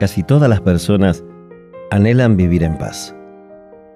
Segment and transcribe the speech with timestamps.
[0.00, 1.24] Casi todas las personas
[1.92, 3.14] anhelan vivir en paz.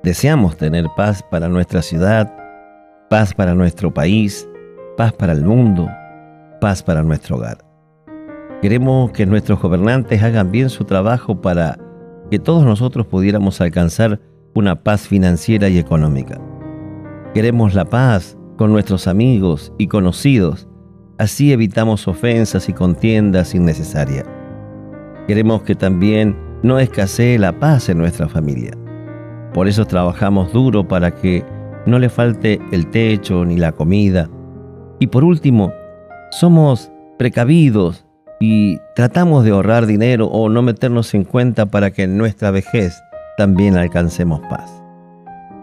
[0.04, 2.32] Deseamos tener paz para nuestra ciudad,
[3.10, 4.48] paz para nuestro país,
[4.96, 5.88] paz para el mundo,
[6.60, 7.58] paz para nuestro hogar.
[8.62, 11.76] Queremos que nuestros gobernantes hagan bien su trabajo para
[12.30, 14.20] que todos nosotros pudiéramos alcanzar
[14.54, 16.40] una paz financiera y económica.
[17.34, 20.68] Queremos la paz con nuestros amigos y conocidos,
[21.18, 24.37] así evitamos ofensas y contiendas innecesarias.
[25.28, 28.72] Queremos que también no escasee la paz en nuestra familia.
[29.52, 31.44] Por eso trabajamos duro para que
[31.84, 34.30] no le falte el techo ni la comida.
[34.98, 35.70] Y por último,
[36.30, 38.06] somos precavidos
[38.40, 42.98] y tratamos de ahorrar dinero o no meternos en cuenta para que en nuestra vejez
[43.36, 44.82] también alcancemos paz.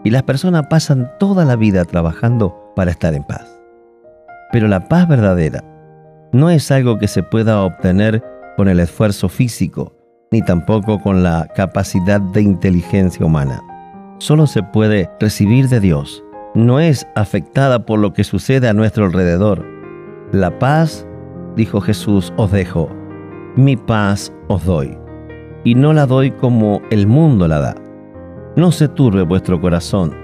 [0.04, 3.60] Y las personas pasan toda la vida trabajando para estar en paz.
[4.52, 5.64] Pero la paz verdadera
[6.30, 8.22] no es algo que se pueda obtener
[8.56, 9.92] con el esfuerzo físico,
[10.30, 13.62] ni tampoco con la capacidad de inteligencia humana.
[14.18, 16.24] Solo se puede recibir de Dios.
[16.54, 19.64] No es afectada por lo que sucede a nuestro alrededor.
[20.32, 21.06] La paz
[21.54, 22.88] dijo Jesús, os dejo,
[23.56, 24.96] mi paz os doy,
[25.64, 27.74] y no la doy como el mundo la da.
[28.56, 30.14] No se turbe vuestro corazón,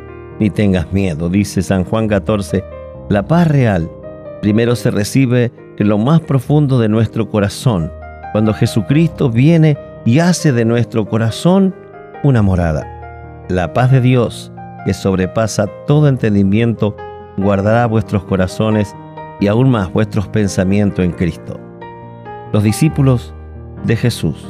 [0.41, 2.65] ni tengas miedo, dice San Juan 14.
[3.11, 3.91] La paz real
[4.41, 7.93] primero se recibe en lo más profundo de nuestro corazón,
[8.33, 11.75] cuando Jesucristo viene y hace de nuestro corazón
[12.25, 12.87] una morada.
[13.49, 14.53] La paz de Dios,
[14.85, 16.97] que sobrepasa todo entendimiento,
[17.37, 18.95] guardará vuestros corazones
[19.41, 21.61] y aún más vuestros pensamientos en Cristo.
[22.53, 23.35] Los discípulos
[23.85, 24.47] de Jesús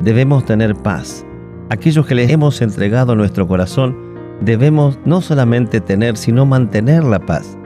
[0.00, 1.24] debemos tener paz.
[1.70, 3.96] Aquellos que les hemos entregado nuestro corazón
[4.40, 7.56] debemos no solamente tener, sino mantener la paz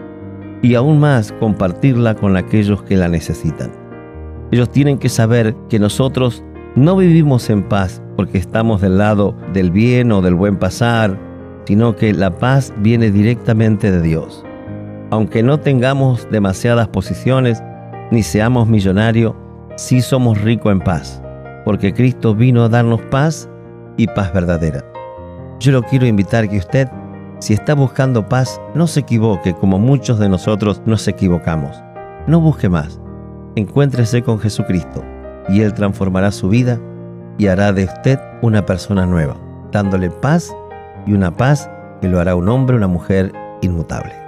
[0.63, 3.86] y aún más compartirla con aquellos que la necesitan.
[4.51, 6.45] Ellos tienen que saber que nosotros
[6.77, 11.19] no vivimos en paz porque estamos del lado del bien o del buen pasar,
[11.65, 14.45] sino que la paz viene directamente de Dios.
[15.11, 17.63] Aunque no tengamos demasiadas posiciones
[18.11, 19.35] ni seamos millonarios,
[19.77, 21.23] sí somos ricos en paz,
[21.65, 23.49] porque Cristo vino a darnos paz
[23.97, 24.85] y paz verdadera.
[25.59, 26.89] Yo lo quiero invitar que usted,
[27.41, 31.77] si está buscando paz, no se equivoque como muchos de nosotros nos equivocamos.
[32.27, 33.01] No busque más.
[33.57, 35.03] Encuéntrese con Jesucristo
[35.49, 36.79] y Él transformará su vida
[37.39, 39.35] y hará de usted una persona nueva,
[39.73, 40.55] dándole paz
[41.07, 41.71] y una paz
[42.03, 44.26] que lo hará un hombre o una mujer inmutable.